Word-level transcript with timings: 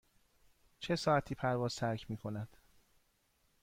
چه 0.79 0.95
ساعتی 0.95 1.35
پرواز 1.35 1.75
ترک 1.75 2.11
می 2.11 2.17
کند؟ 2.17 2.57